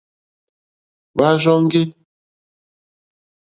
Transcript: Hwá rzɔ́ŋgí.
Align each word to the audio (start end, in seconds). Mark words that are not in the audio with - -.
Hwá 1.13 1.29
rzɔ́ŋgí. 1.41 1.83